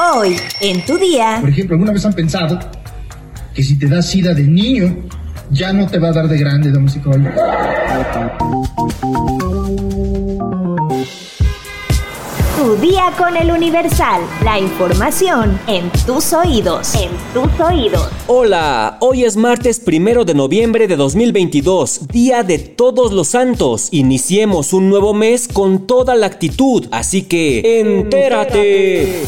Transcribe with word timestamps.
Hoy, 0.00 0.36
en 0.60 0.86
tu 0.86 0.96
día. 0.96 1.38
Por 1.40 1.50
ejemplo, 1.50 1.74
¿alguna 1.74 1.92
vez 1.92 2.04
han 2.06 2.12
pensado 2.12 2.56
que 3.52 3.64
si 3.64 3.76
te 3.76 3.88
da 3.88 4.00
sida 4.00 4.32
de 4.32 4.44
niño, 4.44 4.96
ya 5.50 5.72
no 5.72 5.88
te 5.88 5.98
va 5.98 6.10
a 6.10 6.12
dar 6.12 6.28
de 6.28 6.38
grande, 6.38 6.70
caballeros? 7.02 7.34
Tu 12.56 12.76
día 12.76 13.12
con 13.18 13.36
el 13.36 13.50
Universal. 13.50 14.22
La 14.44 14.60
información 14.60 15.58
en 15.66 15.90
tus 16.06 16.32
oídos. 16.32 16.94
En 16.94 17.10
tus 17.34 17.60
oídos. 17.60 18.08
Hola, 18.28 18.98
hoy 19.00 19.24
es 19.24 19.36
martes 19.36 19.80
primero 19.80 20.24
de 20.24 20.34
noviembre 20.34 20.86
de 20.86 20.94
2022, 20.94 22.06
Día 22.06 22.44
de 22.44 22.60
Todos 22.60 23.12
los 23.12 23.26
Santos. 23.28 23.88
Iniciemos 23.90 24.72
un 24.72 24.90
nuevo 24.90 25.12
mes 25.12 25.48
con 25.48 25.88
toda 25.88 26.14
la 26.14 26.26
actitud, 26.26 26.86
así 26.92 27.22
que 27.22 27.80
entérate. 27.80 29.24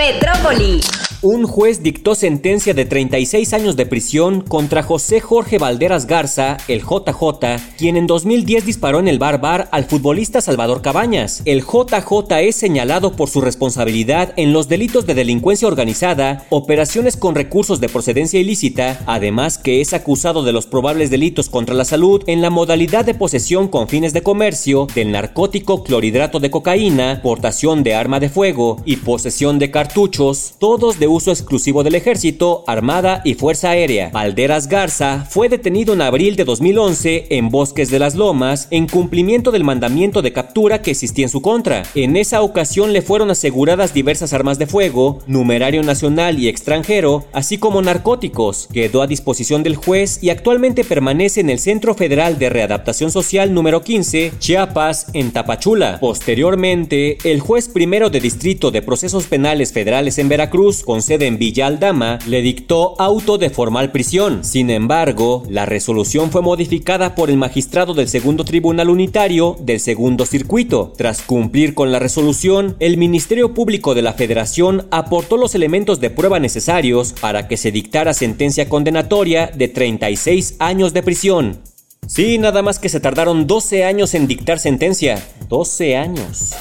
Metrópoli. 0.00 0.99
Un 1.22 1.46
juez 1.46 1.82
dictó 1.82 2.14
sentencia 2.14 2.72
de 2.72 2.86
36 2.86 3.52
años 3.52 3.76
de 3.76 3.84
prisión 3.84 4.40
contra 4.40 4.82
José 4.82 5.20
Jorge 5.20 5.58
Valderas 5.58 6.06
Garza, 6.06 6.56
el 6.66 6.80
JJ, 6.80 7.60
quien 7.76 7.98
en 7.98 8.06
2010 8.06 8.64
disparó 8.64 9.00
en 9.00 9.06
el 9.06 9.18
bar 9.18 9.38
bar 9.38 9.68
al 9.70 9.84
futbolista 9.84 10.40
Salvador 10.40 10.80
Cabañas. 10.80 11.42
El 11.44 11.60
JJ 11.60 12.40
es 12.40 12.56
señalado 12.56 13.16
por 13.16 13.28
su 13.28 13.42
responsabilidad 13.42 14.32
en 14.38 14.54
los 14.54 14.70
delitos 14.70 15.04
de 15.04 15.12
delincuencia 15.12 15.68
organizada, 15.68 16.46
operaciones 16.48 17.18
con 17.18 17.34
recursos 17.34 17.80
de 17.80 17.90
procedencia 17.90 18.40
ilícita, 18.40 19.02
además 19.04 19.58
que 19.58 19.82
es 19.82 19.92
acusado 19.92 20.42
de 20.42 20.52
los 20.52 20.66
probables 20.66 21.10
delitos 21.10 21.50
contra 21.50 21.74
la 21.74 21.84
salud 21.84 22.22
en 22.28 22.40
la 22.40 22.48
modalidad 22.48 23.04
de 23.04 23.12
posesión 23.12 23.68
con 23.68 23.88
fines 23.88 24.14
de 24.14 24.22
comercio 24.22 24.86
del 24.94 25.12
narcótico 25.12 25.84
clorhidrato 25.84 26.40
de 26.40 26.50
cocaína, 26.50 27.20
portación 27.22 27.82
de 27.82 27.94
arma 27.94 28.20
de 28.20 28.30
fuego 28.30 28.78
y 28.86 28.96
posesión 28.96 29.58
de 29.58 29.70
cartuchos, 29.70 30.54
todos 30.58 30.98
de 30.98 31.09
uso 31.10 31.30
exclusivo 31.30 31.82
del 31.82 31.94
ejército, 31.94 32.64
armada 32.66 33.22
y 33.24 33.34
fuerza 33.34 33.70
aérea. 33.70 34.10
Valderas 34.10 34.68
Garza 34.68 35.26
fue 35.28 35.48
detenido 35.48 35.94
en 35.94 36.02
abril 36.02 36.36
de 36.36 36.44
2011 36.44 37.26
en 37.30 37.48
Bosques 37.50 37.90
de 37.90 37.98
las 37.98 38.14
Lomas 38.14 38.68
en 38.70 38.86
cumplimiento 38.86 39.50
del 39.50 39.64
mandamiento 39.64 40.22
de 40.22 40.32
captura 40.32 40.82
que 40.82 40.90
existía 40.90 41.26
en 41.26 41.30
su 41.30 41.42
contra. 41.42 41.82
En 41.94 42.16
esa 42.16 42.42
ocasión 42.42 42.92
le 42.92 43.02
fueron 43.02 43.30
aseguradas 43.30 43.94
diversas 43.94 44.32
armas 44.32 44.58
de 44.58 44.66
fuego, 44.66 45.18
numerario 45.26 45.82
nacional 45.82 46.38
y 46.38 46.48
extranjero, 46.48 47.24
así 47.32 47.58
como 47.58 47.82
narcóticos. 47.82 48.68
Quedó 48.72 49.02
a 49.02 49.06
disposición 49.06 49.62
del 49.62 49.76
juez 49.76 50.18
y 50.22 50.30
actualmente 50.30 50.84
permanece 50.84 51.40
en 51.40 51.50
el 51.50 51.58
Centro 51.58 51.94
Federal 51.94 52.38
de 52.38 52.50
Readaptación 52.50 53.10
Social 53.10 53.52
número 53.54 53.82
15, 53.82 54.32
Chiapas, 54.38 55.06
en 55.12 55.32
Tapachula. 55.32 55.98
Posteriormente, 56.00 57.18
el 57.24 57.40
juez 57.40 57.68
primero 57.68 58.10
de 58.10 58.20
Distrito 58.20 58.70
de 58.70 58.82
Procesos 58.82 59.26
Penales 59.26 59.72
Federales 59.72 60.18
en 60.18 60.28
Veracruz, 60.28 60.82
con 60.82 60.99
sede 61.02 61.26
en 61.26 61.38
Villa 61.38 61.66
Aldama, 61.66 62.18
le 62.26 62.42
dictó 62.42 62.94
auto 63.00 63.38
de 63.38 63.50
formal 63.50 63.92
prisión. 63.92 64.44
Sin 64.44 64.70
embargo, 64.70 65.44
la 65.48 65.66
resolución 65.66 66.30
fue 66.30 66.42
modificada 66.42 67.14
por 67.14 67.30
el 67.30 67.36
magistrado 67.36 67.94
del 67.94 68.08
segundo 68.08 68.44
tribunal 68.44 68.90
unitario 68.90 69.56
del 69.60 69.80
segundo 69.80 70.26
circuito. 70.26 70.92
Tras 70.96 71.22
cumplir 71.22 71.74
con 71.74 71.92
la 71.92 71.98
resolución, 71.98 72.76
el 72.80 72.96
Ministerio 72.96 73.54
Público 73.54 73.94
de 73.94 74.02
la 74.02 74.12
Federación 74.12 74.86
aportó 74.90 75.36
los 75.36 75.54
elementos 75.54 76.00
de 76.00 76.10
prueba 76.10 76.38
necesarios 76.38 77.14
para 77.20 77.48
que 77.48 77.56
se 77.56 77.72
dictara 77.72 78.14
sentencia 78.14 78.68
condenatoria 78.68 79.46
de 79.46 79.68
36 79.68 80.56
años 80.58 80.92
de 80.92 81.02
prisión. 81.02 81.60
Sí, 82.06 82.38
nada 82.38 82.62
más 82.62 82.78
que 82.78 82.88
se 82.88 82.98
tardaron 82.98 83.46
12 83.46 83.84
años 83.84 84.14
en 84.14 84.26
dictar 84.26 84.58
sentencia. 84.58 85.22
12 85.48 85.96
años. 85.96 86.54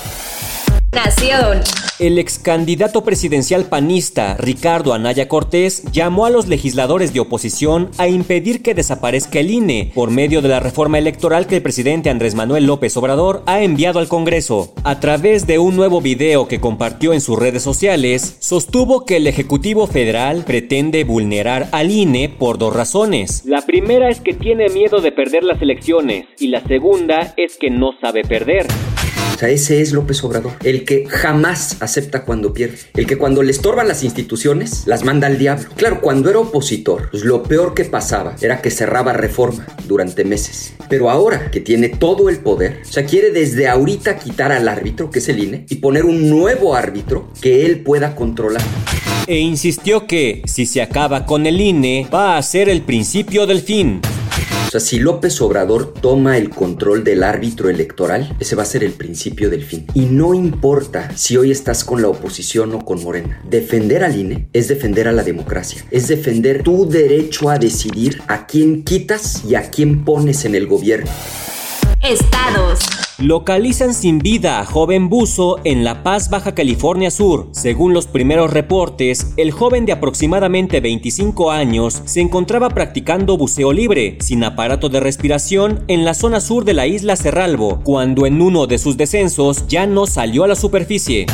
Nación. 0.94 1.62
El 2.00 2.18
ex 2.18 2.40
candidato 2.40 3.04
presidencial 3.04 3.66
panista 3.66 4.36
Ricardo 4.40 4.94
Anaya 4.94 5.28
Cortés 5.28 5.84
llamó 5.92 6.26
a 6.26 6.32
los 6.32 6.48
legisladores 6.48 7.14
de 7.14 7.20
oposición 7.20 7.92
a 8.00 8.08
impedir 8.08 8.64
que 8.64 8.74
desaparezca 8.74 9.40
el 9.40 9.52
INE 9.52 9.92
por 9.94 10.10
medio 10.10 10.42
de 10.42 10.48
la 10.50 10.60
reforma 10.60 10.98
electoral 10.98 11.46
que 11.46 11.58
el 11.58 11.62
presidente 11.62 12.10
Andrés 12.10 12.34
Manuel 12.34 12.66
López 12.66 12.98
Obrador 12.98 13.44
ha 13.46 13.62
enviado 13.62 14.00
al 14.00 14.08
Congreso. 14.08 14.74
A 14.84 15.00
través 15.00 15.46
de 15.46 15.60
un 15.60 15.76
nuevo 15.76 16.02
video 16.02 16.48
que 16.48 16.60
compartió 16.60 17.14
en 17.14 17.22
sus 17.22 17.38
redes 17.38 17.62
sociales, 17.62 18.38
sostuvo 18.40 19.06
que 19.06 19.18
el 19.18 19.28
Ejecutivo 19.28 19.86
Federal 19.86 20.44
pretende 20.44 21.04
vulnerar 21.04 21.68
al 21.72 21.92
INE 21.92 22.30
por 22.30 22.58
dos 22.58 22.74
razones. 22.74 23.44
La 23.46 23.62
primera 23.62 24.10
es 24.10 24.22
que 24.22 24.34
tiene 24.34 24.70
miedo 24.70 25.02
de 25.02 25.12
perder 25.12 25.44
las 25.44 25.62
elecciones 25.62 26.26
y 26.40 26.48
la 26.48 26.62
segunda 26.62 27.34
es 27.38 27.58
que 27.58 27.70
no 27.70 27.92
sabe 28.02 28.24
perder. 28.24 28.66
Sea, 29.40 29.48
ese 29.48 29.80
es 29.80 29.94
López 29.94 30.22
Obrador, 30.26 30.52
el 30.66 30.84
que 30.84 31.06
jamás 31.08 31.78
acepta 31.82 32.26
cuando 32.26 32.54
pierde, 32.54 32.78
el 32.94 33.08
que 33.08 33.18
cuando 33.18 33.42
le 33.42 33.52
estorban 33.52 33.88
las 33.88 34.04
instituciones 34.04 34.84
las 34.86 35.06
manda 35.06 35.28
al 35.28 35.38
diablo. 35.38 35.70
Claro, 35.78 36.02
cuando 36.02 36.30
era 36.30 36.40
opositor, 36.40 37.10
pues 37.10 37.24
lo 37.24 37.44
peor 37.44 37.74
que 37.74 37.86
pasaba 37.86 38.36
era 38.42 38.62
que 38.62 38.70
cerraba 38.70 39.14
reforma 39.14 39.66
durante 39.88 40.26
meses. 40.26 40.74
Pero 40.90 41.10
ahora 41.10 41.52
que 41.52 41.62
tiene 41.62 41.88
todo 41.88 42.28
el 42.28 42.40
poder, 42.40 42.82
o 42.82 42.92
sea, 42.92 43.06
quiere 43.06 43.32
desde 43.32 43.70
ahorita 43.70 44.20
quitar 44.20 44.52
al 44.52 44.68
árbitro, 44.68 45.10
que 45.10 45.20
es 45.20 45.30
el 45.30 45.42
INE, 45.42 45.66
y 45.70 45.76
poner 45.76 46.04
un 46.04 46.30
nuevo 46.30 46.76
árbitro 46.76 47.32
que 47.40 47.66
él 47.66 47.80
pueda 47.80 48.16
controlar. 48.16 48.62
E 49.26 49.38
insistió 49.38 50.06
que, 50.06 50.42
si 50.48 50.66
se 50.66 50.82
acaba 50.82 51.26
con 51.26 51.46
el 51.46 51.62
INE, 51.62 52.10
va 52.14 52.36
a 52.36 52.42
ser 52.42 52.68
el 52.68 52.82
principio 52.82 53.48
del 53.48 53.62
fin. 53.62 54.02
O 54.68 54.72
sea, 54.72 54.80
si 54.80 55.00
López 55.00 55.42
Obrador 55.42 55.94
toma 55.94 56.38
el 56.38 56.52
control 56.52 57.04
del 57.04 57.24
árbitro 57.24 57.70
electoral, 57.70 58.36
ese 58.40 58.56
va 58.56 58.64
a 58.64 58.68
ser 58.68 58.84
el 58.84 58.92
principio 58.92 59.50
del 59.50 59.64
fin. 59.64 59.88
Y 59.96 60.02
no 60.02 60.34
importa 60.36 61.10
si 61.16 61.38
hoy 61.38 61.50
estás 61.50 61.84
con 61.84 62.02
la 62.02 62.08
oposición 62.08 62.74
o 62.76 62.86
con 62.86 63.04
Morena. 63.04 63.42
Defender 63.50 64.04
al 64.04 64.16
INE 64.16 64.48
es 64.54 64.68
defender 64.68 65.08
a 65.08 65.12
la 65.12 65.24
democracia. 65.24 65.84
Es 65.90 66.08
defender 66.08 66.62
tu 66.62 66.88
derecho 66.88 67.50
a 67.50 67.58
decidir 67.58 68.22
a 68.28 68.46
quién 68.46 68.84
quitas 68.84 69.44
y 69.44 69.56
a 69.56 69.72
quién 69.72 70.06
pones 70.06 70.46
en 70.46 70.54
el 70.54 70.68
gobierno. 70.68 71.10
Estados. 72.02 72.99
Localizan 73.22 73.94
sin 73.94 74.20
vida 74.20 74.62
a 74.62 74.66
joven 74.66 75.10
buzo 75.10 75.58
en 75.66 75.84
La 75.84 76.04
Paz, 76.04 76.30
Baja 76.30 76.56
California 76.56 77.12
Sur. 77.12 77.50
Según 77.52 77.94
los 77.94 78.08
primeros 78.08 78.54
reportes, 78.54 79.34
el 79.36 79.52
joven 79.52 79.86
de 79.86 79.92
aproximadamente 79.92 80.80
25 80.80 81.52
años 81.52 82.02
se 82.06 82.22
encontraba 82.22 82.70
practicando 82.70 83.36
buceo 83.36 83.74
libre, 83.74 84.18
sin 84.22 84.46
aparato 84.46 84.88
de 84.88 85.02
respiración, 85.02 85.84
en 85.90 86.06
la 86.06 86.14
zona 86.14 86.40
sur 86.40 86.64
de 86.64 86.74
la 86.74 86.88
isla 86.88 87.18
Cerralbo, 87.18 87.82
cuando 87.84 88.26
en 88.26 88.42
uno 88.42 88.68
de 88.68 88.78
sus 88.78 88.96
descensos 88.96 89.68
ya 89.68 89.86
no 89.86 90.08
salió 90.08 90.46
a 90.46 90.48
la 90.48 90.56
superficie. 90.56 91.26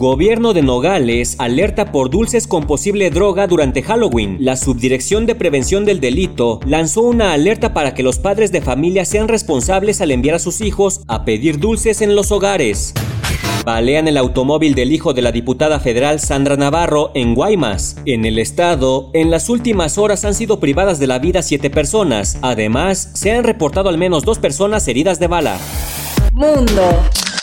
Gobierno 0.00 0.54
de 0.54 0.62
Nogales 0.62 1.36
alerta 1.38 1.92
por 1.92 2.10
dulces 2.10 2.48
con 2.48 2.66
posible 2.66 3.10
droga 3.10 3.46
durante 3.46 3.80
Halloween. 3.80 4.38
La 4.40 4.56
Subdirección 4.56 5.24
de 5.24 5.36
Prevención 5.36 5.84
del 5.84 6.00
Delito 6.00 6.58
lanzó 6.66 7.02
una 7.02 7.32
alerta 7.32 7.72
para 7.72 7.94
que 7.94 8.02
los 8.02 8.18
padres 8.18 8.50
de 8.50 8.60
familia 8.60 9.04
sean 9.04 9.28
responsables 9.28 10.00
al 10.00 10.10
enviar 10.10 10.34
a 10.34 10.40
sus 10.40 10.60
hijos 10.60 11.02
a 11.06 11.24
pedir 11.24 11.60
dulces 11.60 12.02
en 12.02 12.16
los 12.16 12.32
hogares. 12.32 12.92
Balean 13.64 14.08
el 14.08 14.16
automóvil 14.16 14.74
del 14.74 14.92
hijo 14.92 15.14
de 15.14 15.22
la 15.22 15.30
diputada 15.30 15.78
federal 15.78 16.18
Sandra 16.18 16.56
Navarro 16.56 17.12
en 17.14 17.34
Guaymas. 17.34 17.96
En 18.04 18.24
el 18.24 18.40
estado, 18.40 19.10
en 19.14 19.30
las 19.30 19.48
últimas 19.48 19.96
horas 19.96 20.24
han 20.24 20.34
sido 20.34 20.58
privadas 20.58 20.98
de 20.98 21.06
la 21.06 21.20
vida 21.20 21.40
siete 21.40 21.70
personas. 21.70 22.36
Además, 22.42 23.10
se 23.14 23.30
han 23.30 23.44
reportado 23.44 23.88
al 23.88 23.96
menos 23.96 24.24
dos 24.24 24.40
personas 24.40 24.86
heridas 24.88 25.20
de 25.20 25.28
bala. 25.28 25.58
Mundo. 26.32 27.00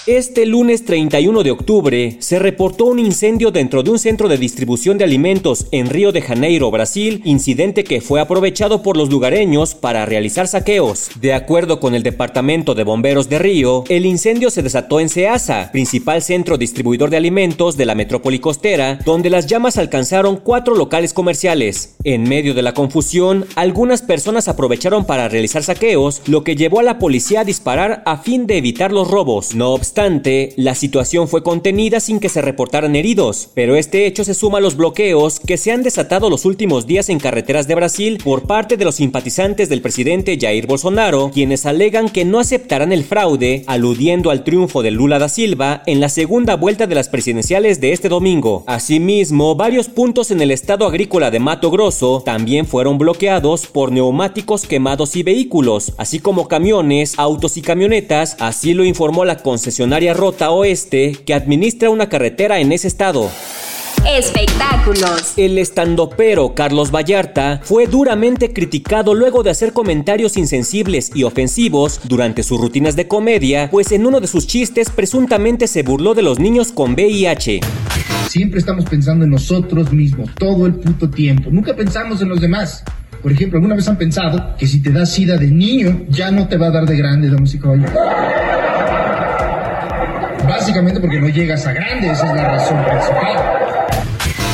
Este 0.08 0.48
lunes 0.48 0.84
31 0.84 1.44
de 1.44 1.52
octubre 1.52 2.16
se 2.18 2.40
reportó 2.40 2.86
un 2.86 2.98
incendio 2.98 3.52
dentro 3.52 3.84
de 3.84 3.92
un 3.92 4.00
centro 4.00 4.28
de 4.28 4.40
distribución 4.40 4.98
de 4.98 5.04
alimentos 5.04 5.68
en 5.72 5.92
Río 5.92 6.12
de 6.12 6.24
Janeiro, 6.24 6.72
Brasil, 6.72 7.22
incidente 7.24 7.84
que 7.84 8.02
fue 8.02 8.20
aprovechado 8.20 8.82
por 8.82 8.98
los 8.98 9.12
lugareños 9.12 9.76
para 9.76 10.08
realizar 10.08 10.48
saqueos. 10.48 11.12
De 11.22 11.36
acuerdo 11.36 11.80
con 11.80 11.94
el 11.94 12.02
Departamento 12.02 12.74
de 12.74 12.84
Bomberos 12.84 13.30
de 13.30 13.38
Río, 13.38 13.84
el 13.90 14.08
incendio 14.08 14.50
se 14.50 14.64
desató 14.64 15.00
en 15.00 15.08
Ceasa, 15.08 15.70
principal 15.72 16.24
centro 16.24 16.58
distribuidor 16.58 17.12
de 17.12 17.18
alimentos 17.18 17.78
de 17.78 17.86
la 17.86 17.94
metrópoli 17.94 18.40
costera, 18.40 18.98
donde 19.06 19.30
las 19.30 19.46
llamas 19.46 19.78
alcanzaron 19.78 20.38
cuatro 20.38 20.74
locales 20.74 21.14
comerciales. 21.14 21.98
En 22.04 22.24
medio 22.24 22.56
de 22.56 22.64
la 22.64 22.74
confusión, 22.74 23.46
algunas 23.54 24.02
personas 24.02 24.48
aprovecharon 24.48 25.06
para 25.06 25.30
realizar 25.30 25.62
saqueos, 25.62 26.24
lo 26.26 26.44
que 26.44 26.56
llevó 26.56 26.80
a 26.80 26.84
la 26.84 26.98
policía 26.98 27.42
a 27.42 27.46
disparar 27.46 28.02
a 28.08 28.18
fin 28.18 28.48
de 28.48 28.58
evitar 28.58 28.92
los 28.92 29.08
robos. 29.08 29.54
Obstante, 29.92 30.54
la 30.56 30.74
situación 30.74 31.28
fue 31.28 31.44
contenida 31.44 32.00
sin 32.00 32.22
que 32.22 32.30
se 32.30 32.42
reportaran 32.42 32.96
heridos, 32.96 33.50
pero 33.54 33.76
este 33.76 34.06
hecho 34.06 34.24
se 34.24 34.34
suma 34.34 34.60
a 34.60 34.62
los 34.62 34.78
bloqueos 34.78 35.42
que 35.42 35.58
se 35.58 35.74
han 35.74 35.84
desatado 35.84 36.30
los 36.30 36.46
últimos 36.46 36.88
días 36.88 37.10
en 37.10 37.20
carreteras 37.20 37.68
de 37.68 37.76
Brasil 37.76 38.18
por 38.24 38.44
parte 38.44 38.78
de 38.78 38.86
los 38.86 38.96
simpatizantes 38.96 39.68
del 39.68 39.82
presidente 39.82 40.38
Jair 40.40 40.66
Bolsonaro, 40.66 41.30
quienes 41.34 41.66
alegan 41.66 42.08
que 42.08 42.24
no 42.24 42.40
aceptarán 42.40 42.94
el 42.94 43.04
fraude, 43.04 43.66
aludiendo 43.68 44.32
al 44.32 44.46
triunfo 44.46 44.82
de 44.82 44.92
Lula 44.92 45.20
da 45.20 45.28
Silva 45.28 45.84
en 45.86 46.00
la 46.00 46.08
segunda 46.08 46.56
vuelta 46.56 46.88
de 46.88 46.96
las 46.96 47.10
presidenciales 47.10 47.82
de 47.82 47.92
este 47.92 48.08
domingo. 48.08 48.64
Asimismo, 48.68 49.56
varios 49.56 49.90
puntos 49.90 50.32
en 50.32 50.40
el 50.40 50.52
estado 50.52 50.88
agrícola 50.88 51.32
de 51.32 51.42
Mato 51.42 51.70
Grosso 51.70 52.24
también 52.26 52.66
fueron 52.66 52.98
bloqueados 52.98 53.68
por 53.68 53.92
neumáticos 53.92 54.66
quemados 54.68 55.18
y 55.18 55.24
vehículos, 55.24 55.92
así 55.98 56.20
como 56.20 56.48
camiones, 56.48 57.16
autos 57.20 57.58
y 57.58 57.62
camionetas, 57.62 58.38
así 58.40 58.74
lo 58.74 58.86
informó 58.86 59.26
la 59.26 59.40
concesión 59.40 59.81
Rota 60.14 60.52
Oeste 60.52 61.18
que 61.26 61.34
administra 61.34 61.90
una 61.90 62.08
carretera 62.08 62.60
en 62.60 62.72
ese 62.72 62.88
estado. 62.88 63.30
Espectáculos. 64.08 65.34
El 65.38 65.58
estandopero 65.58 66.54
Carlos 66.54 66.92
Vallarta 66.92 67.62
fue 67.64 67.88
duramente 67.88 68.54
criticado 68.54 69.14
luego 69.14 69.42
de 69.44 69.50
hacer 69.50 69.74
comentarios 69.74 70.38
insensibles 70.38 71.12
y 71.16 71.24
ofensivos 71.24 72.00
durante 72.04 72.44
sus 72.44 72.62
rutinas 72.62 72.96
de 72.96 73.08
comedia, 73.08 73.70
pues 73.72 73.92
en 73.92 74.06
uno 74.06 74.20
de 74.20 74.28
sus 74.28 74.48
chistes 74.48 74.90
presuntamente 74.90 75.68
se 75.68 75.84
burló 75.84 76.14
de 76.14 76.22
los 76.22 76.40
niños 76.40 76.72
con 76.72 76.94
VIH. 76.94 77.62
Siempre 78.28 78.60
estamos 78.60 78.86
pensando 78.86 79.26
en 79.26 79.32
nosotros 79.32 79.92
mismos, 79.92 80.30
todo 80.38 80.66
el 80.68 80.76
puto 80.76 81.10
tiempo. 81.10 81.50
Nunca 81.52 81.76
pensamos 81.76 82.22
en 82.22 82.30
los 82.30 82.40
demás. 82.40 82.84
Por 83.22 83.32
ejemplo, 83.32 83.58
¿alguna 83.58 83.76
vez 83.76 83.88
han 83.88 83.98
pensado 83.98 84.56
que 84.58 84.66
si 84.66 84.82
te 84.82 84.92
da 84.92 85.06
sida 85.06 85.38
de 85.38 85.48
niño, 85.48 86.06
ya 86.10 86.32
no 86.32 86.48
te 86.48 86.58
va 86.58 86.68
a 86.68 86.72
dar 86.72 86.86
de 86.86 86.98
grande, 86.98 87.30
damas 87.30 87.54
y 87.54 87.60
caballeros? 87.60 87.92
Básicamente 90.62 91.00
porque 91.00 91.20
no 91.20 91.28
llegas 91.28 91.66
a 91.66 91.74
grande, 91.74 92.12
esa 92.12 92.28
es 92.28 92.36
la 92.36 92.44
razón 92.50 92.86
principal. 92.86 93.71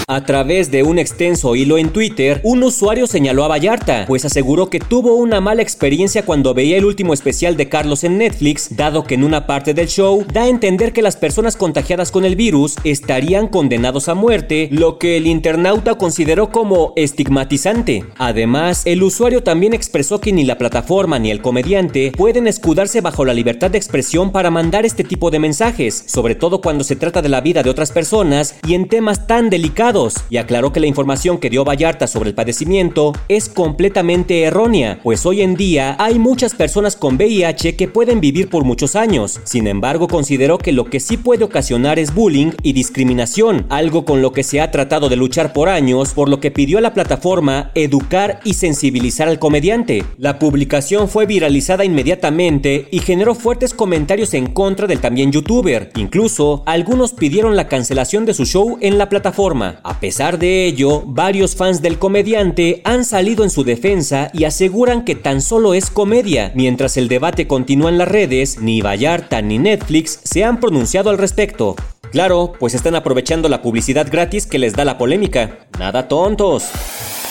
A 0.09 0.23
través 0.23 0.71
de 0.71 0.83
un 0.83 0.99
extenso 0.99 1.57
hilo 1.57 1.77
en 1.77 1.89
Twitter, 1.89 2.39
un 2.45 2.63
usuario 2.63 3.07
señaló 3.07 3.43
a 3.43 3.49
Vallarta, 3.49 4.05
pues 4.07 4.23
aseguró 4.23 4.69
que 4.69 4.79
tuvo 4.79 5.15
una 5.15 5.41
mala 5.41 5.61
experiencia 5.61 6.23
cuando 6.23 6.53
veía 6.53 6.77
el 6.77 6.85
último 6.85 7.13
especial 7.13 7.57
de 7.57 7.67
Carlos 7.67 8.05
en 8.05 8.17
Netflix, 8.17 8.77
dado 8.77 9.03
que 9.03 9.15
en 9.15 9.25
una 9.25 9.45
parte 9.45 9.73
del 9.73 9.89
show 9.89 10.23
da 10.31 10.43
a 10.43 10.47
entender 10.47 10.93
que 10.93 11.01
las 11.01 11.17
personas 11.17 11.57
contagiadas 11.57 12.11
con 12.11 12.23
el 12.23 12.37
virus 12.37 12.77
estarían 12.85 13.49
condenados 13.49 14.07
a 14.07 14.13
muerte, 14.13 14.69
lo 14.71 14.97
que 14.97 15.17
el 15.17 15.27
internauta 15.27 15.95
consideró 15.95 16.51
como 16.51 16.93
estigmatizante. 16.95 18.05
Además, 18.17 18.83
el 18.85 19.03
usuario 19.03 19.43
también 19.43 19.73
expresó 19.73 20.21
que 20.21 20.31
ni 20.31 20.45
la 20.45 20.57
plataforma 20.57 21.19
ni 21.19 21.31
el 21.31 21.41
comediante 21.41 22.13
pueden 22.15 22.47
escudarse 22.47 23.01
bajo 23.01 23.25
la 23.25 23.33
libertad 23.33 23.71
de 23.71 23.77
expresión 23.77 24.31
para 24.31 24.51
mandar 24.51 24.85
este 24.85 25.03
tipo 25.03 25.31
de 25.31 25.39
mensajes, 25.39 26.05
sobre 26.07 26.35
todo 26.35 26.61
cuando 26.61 26.85
se 26.85 26.95
trata 26.95 27.21
de 27.21 27.27
la 27.27 27.41
vida 27.41 27.61
de 27.61 27.69
otras 27.69 27.91
personas 27.91 28.55
y 28.65 28.73
en 28.73 28.87
temas 28.87 29.27
tan 29.27 29.49
delicados 29.49 29.96
y 30.29 30.37
aclaró 30.37 30.71
que 30.71 30.79
la 30.79 30.85
información 30.85 31.39
que 31.39 31.49
dio 31.49 31.65
Vallarta 31.65 32.05
sobre 32.05 32.29
el 32.29 32.35
padecimiento 32.35 33.13
es 33.29 33.49
completamente 33.49 34.43
errónea, 34.43 34.99
pues 35.01 35.25
hoy 35.25 35.41
en 35.41 35.55
día 35.55 35.95
hay 35.97 36.19
muchas 36.19 36.53
personas 36.53 36.95
con 36.95 37.15
VIH 37.15 37.75
que 37.75 37.87
pueden 37.87 38.21
vivir 38.21 38.47
por 38.47 38.63
muchos 38.63 38.95
años. 38.95 39.39
Sin 39.43 39.65
embargo, 39.65 40.07
consideró 40.07 40.59
que 40.59 40.71
lo 40.71 40.85
que 40.85 40.99
sí 40.99 41.17
puede 41.17 41.45
ocasionar 41.45 41.97
es 41.97 42.13
bullying 42.13 42.51
y 42.61 42.73
discriminación, 42.73 43.65
algo 43.69 44.05
con 44.05 44.21
lo 44.21 44.33
que 44.33 44.43
se 44.43 44.61
ha 44.61 44.69
tratado 44.69 45.09
de 45.09 45.15
luchar 45.15 45.51
por 45.51 45.67
años, 45.67 46.13
por 46.13 46.29
lo 46.29 46.39
que 46.39 46.51
pidió 46.51 46.77
a 46.77 46.81
la 46.81 46.93
plataforma 46.93 47.71
educar 47.73 48.39
y 48.43 48.53
sensibilizar 48.53 49.27
al 49.27 49.39
comediante. 49.39 50.03
La 50.19 50.37
publicación 50.37 51.09
fue 51.09 51.25
viralizada 51.25 51.85
inmediatamente 51.85 52.87
y 52.91 52.99
generó 52.99 53.33
fuertes 53.33 53.73
comentarios 53.73 54.35
en 54.35 54.45
contra 54.45 54.85
del 54.85 54.99
también 54.99 55.31
youtuber. 55.31 55.89
Incluso, 55.95 56.61
algunos 56.67 57.13
pidieron 57.13 57.55
la 57.55 57.67
cancelación 57.67 58.25
de 58.25 58.35
su 58.35 58.45
show 58.45 58.77
en 58.81 58.99
la 58.99 59.09
plataforma. 59.09 59.79
A 59.87 60.01
pesar 60.01 60.37
de 60.37 60.65
ello, 60.65 61.01
varios 61.05 61.55
fans 61.55 61.81
del 61.81 61.97
comediante 61.97 62.81
han 62.83 63.05
salido 63.05 63.45
en 63.45 63.49
su 63.49 63.63
defensa 63.63 64.29
y 64.33 64.43
aseguran 64.43 65.05
que 65.05 65.15
tan 65.15 65.41
solo 65.41 65.73
es 65.73 65.89
comedia. 65.89 66.51
Mientras 66.55 66.97
el 66.97 67.07
debate 67.07 67.47
continúa 67.47 67.89
en 67.89 67.97
las 67.97 68.09
redes, 68.09 68.59
ni 68.59 68.81
Vallarta 68.81 69.41
ni 69.41 69.59
Netflix 69.59 70.19
se 70.25 70.43
han 70.43 70.59
pronunciado 70.59 71.09
al 71.09 71.17
respecto. 71.17 71.77
Claro, 72.11 72.51
pues 72.59 72.73
están 72.73 72.95
aprovechando 72.95 73.47
la 73.47 73.61
publicidad 73.61 74.11
gratis 74.11 74.45
que 74.45 74.59
les 74.59 74.73
da 74.73 74.83
la 74.83 74.97
polémica. 74.97 75.67
Nada 75.79 76.09
tontos. 76.09 76.65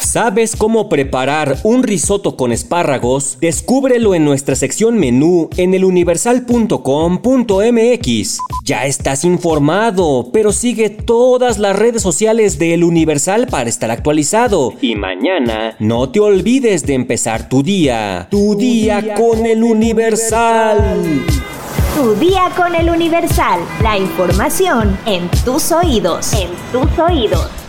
¿Sabes 0.07 0.55
cómo 0.55 0.89
preparar 0.89 1.59
un 1.65 1.83
risotto 1.83 2.37
con 2.37 2.53
espárragos? 2.53 3.39
Descúbrelo 3.41 4.15
en 4.15 4.25
nuestra 4.25 4.55
sección 4.55 4.99
menú 4.99 5.51
en 5.57 5.75
eluniversal.com.mx. 5.75 8.39
Ya 8.65 8.87
estás 8.87 9.25
informado, 9.25 10.31
pero 10.33 10.53
sigue 10.53 10.91
todas 10.91 11.59
las 11.59 11.77
redes 11.77 12.03
sociales 12.03 12.61
de 12.61 12.75
El 12.75 12.85
Universal 12.85 13.49
para 13.49 13.69
estar 13.69 13.91
actualizado. 13.91 14.75
Y 14.81 14.95
mañana 14.95 15.75
no 15.81 16.09
te 16.09 16.21
olvides 16.21 16.87
de 16.87 16.95
empezar 16.95 17.49
tu 17.49 17.65
día. 17.65 18.29
Tu, 18.31 18.55
día, 18.55 19.17
con 19.17 19.45
El 19.45 19.65
Universal. 19.65 21.25
Tu 21.97 22.15
día 22.15 22.53
con 22.57 22.77
El 22.77 22.91
Universal. 22.91 23.59
La 23.83 23.99
información 23.99 24.97
en 25.05 25.29
tus 25.45 25.73
oídos. 25.73 26.33
En 26.33 26.51
tus 26.71 26.97
oídos. 26.97 27.66